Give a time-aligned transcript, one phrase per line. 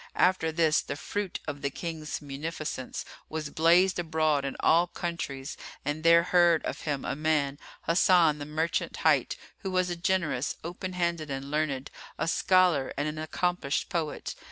[0.17, 6.01] After this, the bruit of the King's munificence was blazed abroad in all countries and
[6.03, 10.93] there heard of him a man, Hasan the Merchant hight, who was a generous, open
[10.93, 14.33] handed and learned, a scholar and an accomplished poet.